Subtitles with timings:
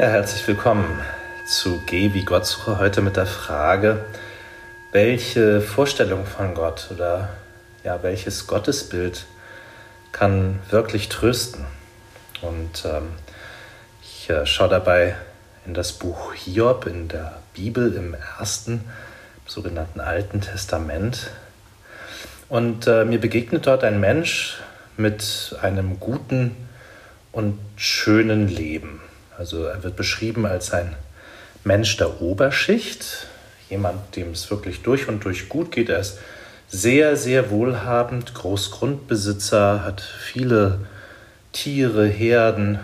[0.00, 0.98] Ja, herzlich willkommen
[1.44, 4.02] zu Geh wie Gott suche heute mit der Frage,
[4.92, 7.28] welche Vorstellung von Gott oder
[7.84, 9.26] ja, welches Gottesbild
[10.10, 11.66] kann wirklich trösten?
[12.40, 13.10] Und ähm,
[14.02, 15.16] ich äh, schaue dabei
[15.66, 18.86] in das Buch Hiob in der Bibel im ersten
[19.44, 21.30] sogenannten Alten Testament.
[22.48, 24.62] Und äh, mir begegnet dort ein Mensch
[24.96, 26.56] mit einem guten
[27.32, 29.02] und schönen Leben.
[29.40, 30.94] Also er wird beschrieben als ein
[31.64, 33.26] Mensch der Oberschicht,
[33.70, 35.88] jemand, dem es wirklich durch und durch gut geht.
[35.88, 36.18] Er ist
[36.68, 40.80] sehr, sehr wohlhabend, Großgrundbesitzer, hat viele
[41.52, 42.80] Tiere, Herden.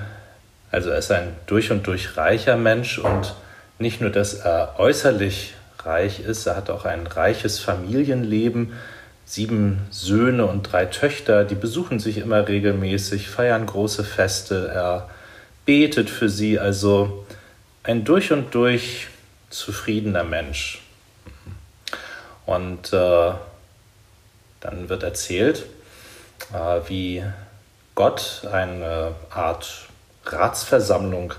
[0.71, 3.35] Also er ist ein durch und durch reicher Mensch und
[3.79, 8.73] nicht nur, dass er äußerlich reich ist, er hat auch ein reiches Familienleben.
[9.27, 14.71] Sieben Söhne und drei Töchter, die besuchen sich immer regelmäßig, feiern große Feste.
[14.75, 15.11] Er
[15.67, 17.27] betet für sie, also
[17.83, 19.09] ein durch und durch
[19.51, 20.81] zufriedener Mensch.
[22.47, 23.33] Und äh,
[24.61, 25.67] dann wird erzählt,
[26.55, 27.25] äh, wie
[27.95, 29.87] Gott eine Art
[30.25, 31.35] Ratsversammlung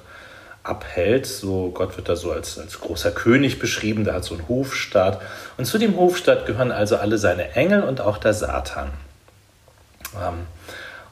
[0.63, 1.25] abhält.
[1.25, 5.21] So, Gott wird da so als, als großer König beschrieben, der hat so einen Hofstaat.
[5.57, 8.91] Und zu dem Hofstaat gehören also alle seine Engel und auch der Satan.
[10.15, 10.45] Ähm,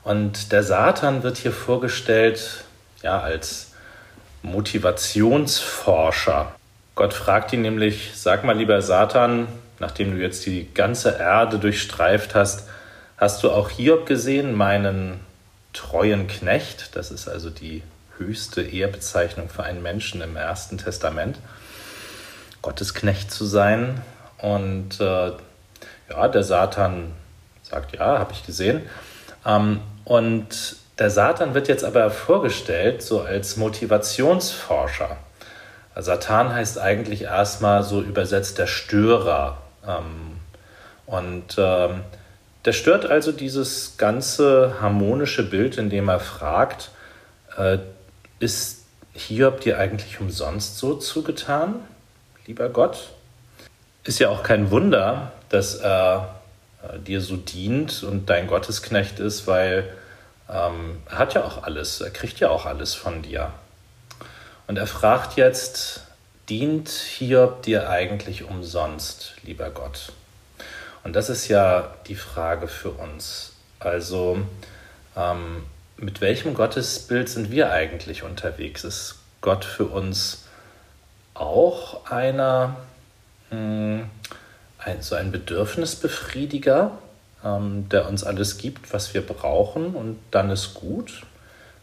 [0.04, 2.65] und der Satan wird hier vorgestellt
[3.06, 3.72] ja, als
[4.42, 6.54] Motivationsforscher.
[6.96, 9.48] Gott fragt ihn nämlich, sag mal lieber Satan,
[9.80, 12.68] nachdem du jetzt die ganze Erde durchstreift hast,
[13.18, 15.20] hast du auch Hiob gesehen, meinen
[15.72, 16.96] treuen Knecht?
[16.96, 17.84] Das ist also die
[18.18, 21.38] höchste Ehrbezeichnung für einen Menschen im Ersten Testament.
[22.64, 24.02] Gottes Knecht zu sein.
[24.40, 25.32] Und äh,
[26.10, 27.14] ja, der Satan
[27.62, 28.82] sagt, ja, habe ich gesehen.
[29.46, 35.18] Ähm, und der Satan wird jetzt aber vorgestellt so als Motivationsforscher.
[35.96, 39.58] Satan heißt eigentlich erstmal so übersetzt der Störer.
[39.88, 40.38] Ähm,
[41.06, 42.02] und ähm,
[42.66, 46.90] der stört also dieses ganze harmonische Bild, indem er fragt,
[47.58, 47.78] äh,
[48.40, 51.76] ist Hiob dir eigentlich umsonst so zugetan,
[52.48, 53.12] lieber Gott?
[54.04, 56.36] Ist ja auch kein Wunder, dass er
[56.84, 59.88] äh, dir so dient und dein Gottesknecht ist, weil
[60.50, 63.52] ähm, er hat ja auch alles, er kriegt ja auch alles von dir.
[64.68, 66.02] Und er fragt jetzt,
[66.50, 70.12] dient Hiob dir eigentlich umsonst, lieber Gott?
[71.04, 73.54] Und das ist ja die Frage für uns.
[73.80, 74.40] Also,
[75.16, 75.64] ähm,
[75.98, 78.84] mit welchem Gottesbild sind wir eigentlich unterwegs?
[78.84, 80.46] Ist Gott für uns
[81.34, 82.78] auch einer,
[83.52, 84.10] mh, hm,
[84.80, 86.98] ein, so ein Bedürfnisbefriediger?
[87.46, 91.24] Ähm, der uns alles gibt, was wir brauchen und dann ist gut,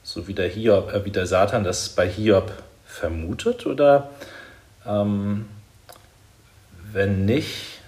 [0.03, 2.53] so wie der, Hiob, äh, wie der Satan das bei Hiob
[2.85, 4.11] vermutet oder
[4.85, 5.49] ähm,
[6.93, 7.81] wenn nicht,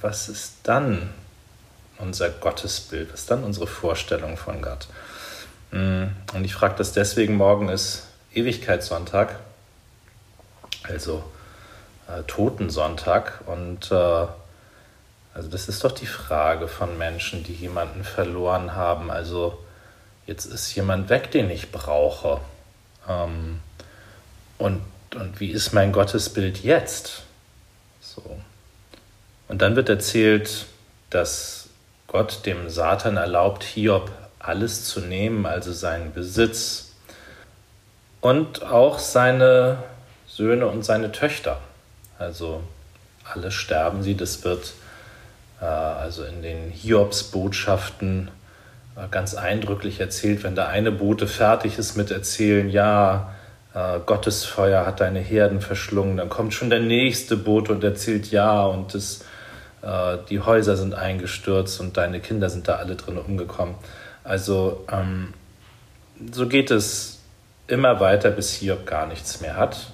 [0.00, 1.10] was ist dann
[1.98, 4.86] unser Gottesbild, was ist dann unsere Vorstellung von Gott?
[5.70, 6.04] Mm,
[6.34, 9.36] und ich frage das deswegen, morgen ist Ewigkeitssonntag,
[10.84, 11.24] also
[12.08, 14.26] äh, Totensonntag und äh,
[15.34, 19.10] also das ist doch die Frage von Menschen, die jemanden verloren haben.
[19.10, 19.58] Also
[20.26, 22.40] jetzt ist jemand weg, den ich brauche.
[23.08, 23.60] Ähm,
[24.58, 24.82] und,
[25.14, 27.22] und wie ist mein Gottesbild jetzt?
[28.00, 28.22] So.
[29.48, 30.66] Und dann wird erzählt,
[31.10, 31.68] dass
[32.08, 36.92] Gott dem Satan erlaubt, Hiob alles zu nehmen, also seinen Besitz
[38.20, 39.82] und auch seine
[40.26, 41.60] Söhne und seine Töchter.
[42.18, 42.62] Also
[43.24, 44.72] alle sterben sie, das wird
[45.64, 48.30] also in den Hiobs-Botschaften
[48.96, 53.32] äh, ganz eindrücklich erzählt, wenn der eine Bote fertig ist mit Erzählen, ja,
[53.74, 58.30] äh, Gottes Feuer hat deine Herden verschlungen, dann kommt schon der nächste Bote und erzählt,
[58.30, 59.24] ja, und das,
[60.30, 63.74] die Häuser sind eingestürzt und deine Kinder sind da alle drin umgekommen.
[64.22, 65.34] Also ähm,
[66.30, 67.18] so geht es
[67.66, 69.88] immer weiter, bis Hiob gar nichts mehr hat.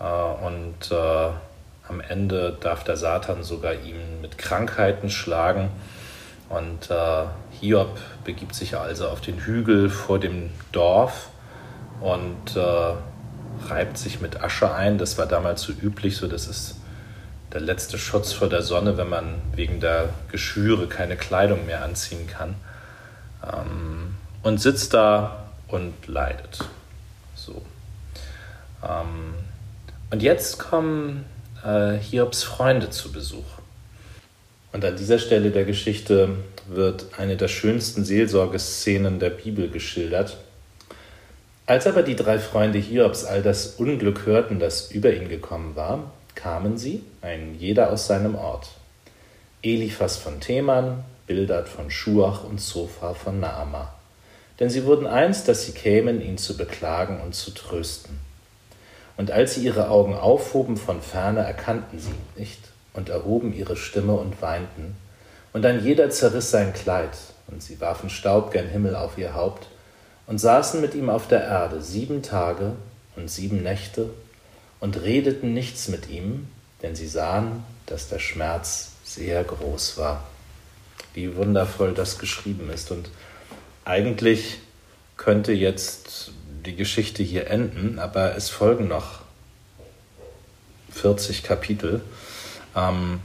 [0.00, 0.90] und
[1.88, 5.70] am Ende darf der Satan sogar ihn mit Krankheiten schlagen.
[6.48, 7.24] Und äh,
[7.60, 11.30] Hiob begibt sich also auf den Hügel vor dem Dorf
[12.00, 14.98] und äh, reibt sich mit Asche ein.
[14.98, 16.76] Das war damals so üblich, so das ist
[17.52, 22.26] der letzte Schutz vor der Sonne, wenn man wegen der Geschwüre keine Kleidung mehr anziehen
[22.26, 22.54] kann.
[23.42, 26.64] Ähm, und sitzt da und leidet.
[27.34, 27.62] So.
[28.82, 29.34] Ähm,
[30.10, 31.24] und jetzt kommen
[31.66, 33.44] äh, Hiobs Freunde zu Besuch.
[34.72, 36.30] Und an dieser Stelle der Geschichte
[36.68, 40.36] wird eine der schönsten Seelsorgeszenen der Bibel geschildert.
[41.66, 46.12] Als aber die drei Freunde Hiobs all das Unglück hörten, das über ihn gekommen war,
[46.36, 48.68] kamen sie, ein jeder aus seinem Ort.
[49.62, 53.92] Eliphas von Theman, Bildad von Schuach und Sophar von Naama.
[54.60, 58.20] Denn sie wurden eins, dass sie kämen, ihn zu beklagen und zu trösten.
[59.16, 62.60] Und als sie ihre Augen aufhoben von ferne, erkannten sie ihn nicht
[62.92, 64.96] und erhoben ihre Stimme und weinten.
[65.52, 67.16] Und ein jeder zerriss sein Kleid,
[67.46, 69.68] und sie warfen Staub gen Himmel auf ihr Haupt
[70.26, 72.72] und saßen mit ihm auf der Erde sieben Tage
[73.14, 74.10] und sieben Nächte
[74.80, 76.48] und redeten nichts mit ihm,
[76.82, 80.24] denn sie sahen, dass der Schmerz sehr groß war.
[81.14, 82.90] Wie wundervoll das geschrieben ist.
[82.90, 83.08] Und
[83.84, 84.58] eigentlich
[85.16, 86.32] könnte jetzt
[86.66, 89.20] die Geschichte hier enden, aber es folgen noch
[90.90, 92.02] 40 Kapitel.
[92.74, 93.20] Ähm,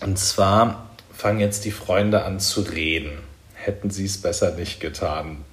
[0.00, 3.18] und zwar fangen jetzt die Freunde an zu reden.
[3.54, 5.44] Hätten sie es besser nicht getan,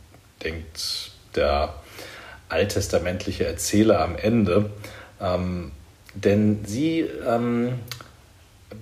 [0.44, 1.74] denkt der
[2.50, 4.70] alttestamentliche Erzähler am Ende.
[5.22, 5.72] Ähm,
[6.14, 7.80] denn sie ähm,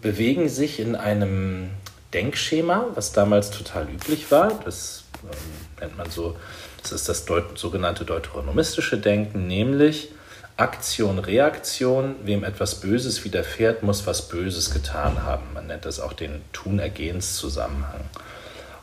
[0.02, 1.70] bewegen sich in einem
[2.14, 4.60] Denkschema, was damals total üblich war.
[4.66, 6.36] Das ähm, nennt man so,
[6.84, 10.10] das ist das Deut sogenannte deuteronomistische Denken, nämlich
[10.58, 15.54] Aktion, Reaktion, wem etwas Böses widerfährt, muss was Böses getan haben.
[15.54, 18.02] Man nennt das auch den Tun-Ergehens-Zusammenhang.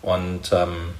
[0.02, 0.94] Und ähm,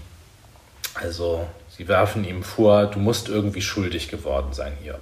[0.95, 1.47] also
[1.79, 5.01] Sie werfen ihm vor, du musst irgendwie schuldig geworden sein, Hiob.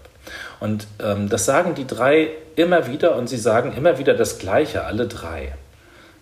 [0.60, 4.84] Und ähm, das sagen die drei immer wieder und sie sagen immer wieder das Gleiche,
[4.84, 5.54] alle drei.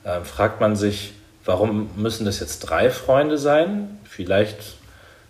[0.05, 3.99] Ähm, fragt man sich, warum müssen das jetzt drei Freunde sein?
[4.05, 4.77] Vielleicht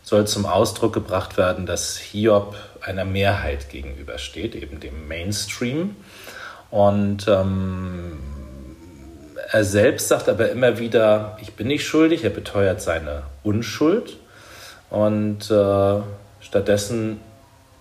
[0.04, 5.96] soll zum Ausdruck gebracht werden, dass Hiob einer Mehrheit gegenübersteht, eben dem Mainstream.
[6.70, 8.18] Und ähm,
[9.50, 14.18] er selbst sagt aber immer wieder, ich bin nicht schuldig, er beteuert seine Unschuld.
[14.90, 16.00] Und äh,
[16.40, 17.20] stattdessen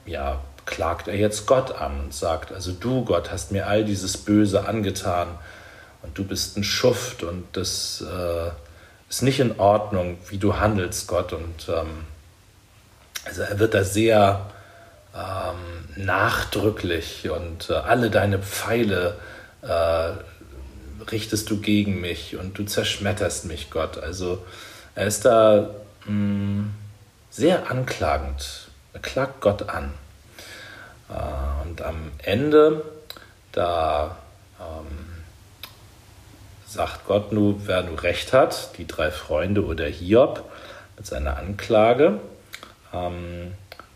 [0.05, 4.15] ja, klagt er jetzt Gott an und sagt, also du Gott hast mir all dieses
[4.17, 5.27] Böse angetan
[6.01, 8.51] und du bist ein Schuft und das äh,
[9.09, 11.33] ist nicht in Ordnung, wie du handelst, Gott.
[11.33, 12.05] Und ähm,
[13.25, 14.49] also er wird da sehr
[15.15, 19.17] ähm, nachdrücklich und äh, alle deine Pfeile
[19.61, 20.11] äh,
[21.11, 23.97] richtest du gegen mich und du zerschmetterst mich, Gott.
[23.97, 24.43] Also
[24.95, 25.69] er ist da
[26.05, 26.73] mh, mm,
[27.29, 28.69] sehr anklagend.
[28.93, 29.93] Er klagt Gott an.
[31.09, 32.83] Äh, und am Ende,
[33.51, 34.17] da
[34.59, 35.23] ähm,
[36.67, 40.43] sagt Gott nur, wer nur recht hat, die drei Freunde oder Hiob
[40.97, 42.19] mit seiner Anklage.
[42.93, 43.53] Ähm,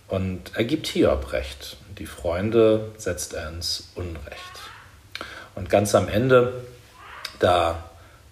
[0.07, 1.77] und er gibt Hiob recht.
[1.97, 4.41] Die Freunde setzt er ins Unrecht.
[5.55, 6.53] Und ganz am Ende,
[7.39, 7.83] da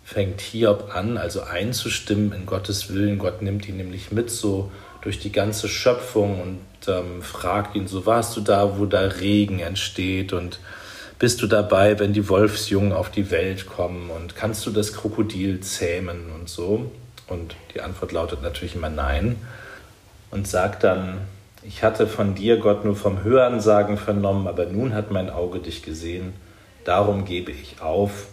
[0.03, 3.17] fängt Hiob an, also einzustimmen in Gottes Willen.
[3.17, 4.71] Gott nimmt ihn nämlich mit so
[5.01, 9.59] durch die ganze Schöpfung und ähm, fragt ihn so, warst du da, wo da Regen
[9.59, 10.59] entsteht und
[11.17, 15.61] bist du dabei, wenn die Wolfsjungen auf die Welt kommen und kannst du das Krokodil
[15.61, 16.91] zähmen und so?
[17.27, 19.37] Und die Antwort lautet natürlich immer nein
[20.35, 21.21] und sagt dann,
[21.63, 25.81] ich hatte von dir, Gott, nur vom Hörensagen vernommen, aber nun hat mein Auge dich
[25.81, 26.33] gesehen,
[26.83, 28.27] darum gebe ich auf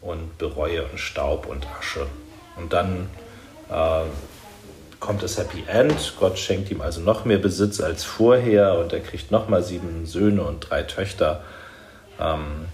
[0.00, 2.06] und bereue und Staub und Asche.
[2.56, 3.06] Und dann
[3.70, 4.06] äh,
[4.98, 6.14] kommt das Happy End.
[6.18, 10.42] Gott schenkt ihm also noch mehr Besitz als vorher und er kriegt nochmal sieben Söhne
[10.44, 11.42] und drei Töchter.
[12.18, 12.64] Ähm,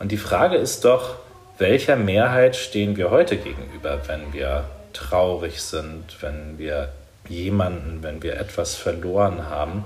[0.00, 1.16] und die Frage ist doch,
[1.56, 6.90] welcher Mehrheit stehen wir heute gegenüber, wenn wir traurig sind, wenn wir
[7.28, 9.84] jemanden, wenn wir etwas verloren haben?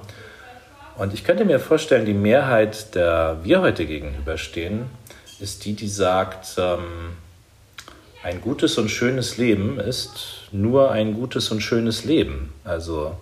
[0.97, 4.87] Und ich könnte mir vorstellen, die Mehrheit, der wir heute gegenüberstehen,
[5.41, 7.17] ist die, die sagt, ähm,
[8.23, 12.53] ein gutes und schönes Leben ist nur ein gutes und schönes Leben.
[12.63, 13.17] Also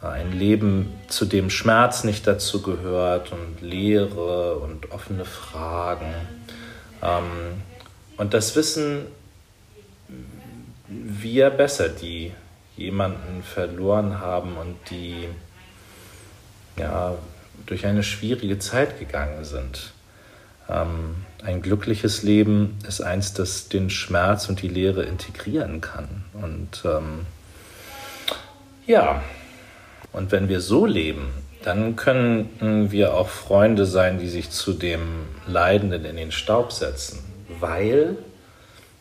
[0.00, 6.12] ein Leben, zu dem Schmerz nicht dazu gehört und Leere und offene Fragen.
[7.02, 7.62] Ähm,
[8.16, 9.06] und das wissen
[10.88, 12.32] wir besser, die
[12.76, 15.28] jemanden verloren haben und die
[16.76, 17.14] ja,
[17.66, 19.92] durch eine schwierige Zeit gegangen sind.
[20.68, 26.24] Ähm, ein glückliches Leben ist eins, das den Schmerz und die Leere integrieren kann.
[26.32, 27.26] Und ähm,
[28.86, 29.22] ja,
[30.12, 31.30] und wenn wir so leben,
[31.62, 37.20] dann können wir auch Freunde sein, die sich zu dem Leidenden in den Staub setzen,
[37.60, 38.16] weil,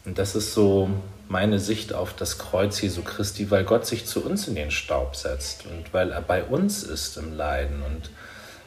[0.05, 0.89] und das ist so
[1.31, 5.15] meine Sicht auf das Kreuz Jesu Christi, weil Gott sich zu uns in den Staub
[5.15, 8.09] setzt und weil er bei uns ist im Leiden und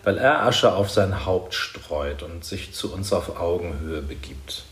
[0.02, 4.64] weil er Asche auf sein Haupt streut und sich zu uns auf Augenhöhe begibt.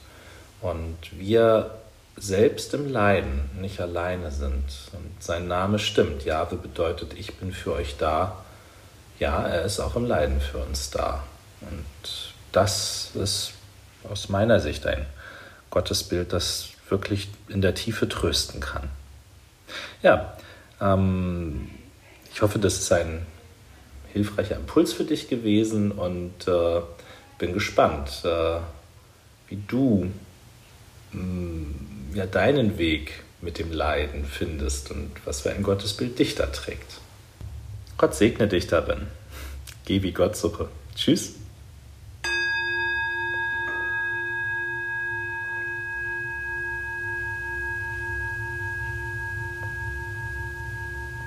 [0.63, 1.71] Und wir
[2.17, 4.65] selbst im Leiden nicht alleine sind.
[4.93, 6.25] Und sein Name stimmt.
[6.25, 8.45] Jahwe bedeutet, ich bin für euch da.
[9.19, 11.25] Ja, er ist auch im Leiden für uns da.
[11.63, 13.53] Und das ist
[14.09, 15.07] aus meiner Sicht ein
[15.71, 18.89] Gottesbild, das wirklich in der Tiefe trösten kann.
[20.03, 20.37] Ja,
[20.81, 21.71] ähm,
[22.33, 23.27] ich hoffe, das ist ein
[24.13, 26.81] hilfreicher Impuls für dich gewesen und äh,
[27.39, 28.59] bin gespannt, äh,
[29.49, 30.13] wie du
[31.13, 36.35] mh, mm, ja, deinen Weg mit dem Leiden findest und was für ein Gottesbild dich
[36.35, 37.01] da trägt.
[37.97, 39.07] Gott segne dich darin.
[39.87, 40.69] Geh wie Gott suche.
[40.95, 41.35] Tschüss.